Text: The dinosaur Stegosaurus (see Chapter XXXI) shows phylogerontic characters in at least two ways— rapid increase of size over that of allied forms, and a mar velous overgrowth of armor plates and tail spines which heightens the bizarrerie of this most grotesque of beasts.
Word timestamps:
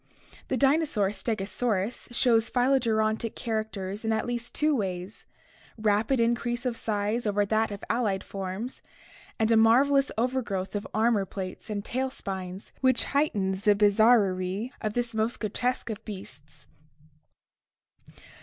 The 0.47 0.57
dinosaur 0.57 1.09
Stegosaurus 1.09 1.91
(see 1.91 1.95
Chapter 1.95 2.09
XXXI) 2.09 2.15
shows 2.15 2.49
phylogerontic 2.49 3.35
characters 3.35 4.03
in 4.03 4.11
at 4.11 4.25
least 4.25 4.55
two 4.55 4.75
ways— 4.75 5.27
rapid 5.77 6.19
increase 6.19 6.65
of 6.65 6.75
size 6.75 7.27
over 7.27 7.45
that 7.45 7.69
of 7.69 7.83
allied 7.87 8.23
forms, 8.23 8.81
and 9.37 9.51
a 9.51 9.55
mar 9.55 9.83
velous 9.83 10.09
overgrowth 10.17 10.75
of 10.75 10.87
armor 10.91 11.25
plates 11.25 11.69
and 11.69 11.85
tail 11.85 12.09
spines 12.09 12.71
which 12.81 13.03
heightens 13.13 13.63
the 13.63 13.75
bizarrerie 13.75 14.71
of 14.81 14.93
this 14.93 15.13
most 15.13 15.39
grotesque 15.39 15.91
of 15.91 16.03
beasts. 16.03 16.65